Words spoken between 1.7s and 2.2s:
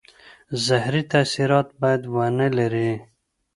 باید